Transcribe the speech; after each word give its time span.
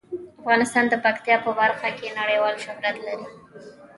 افغانستان 0.41 0.85
د 0.89 0.93
پکتیا 1.05 1.35
په 1.45 1.51
برخه 1.59 1.87
کې 1.97 2.15
نړیوال 2.19 2.55
شهرت 2.65 2.95
لري. 3.07 3.27